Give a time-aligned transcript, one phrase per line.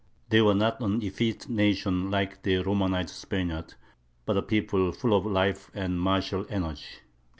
[0.29, 3.75] They were not an effete nation like the Romanized Spaniards;
[4.25, 7.01] but a people full of life and martial energy.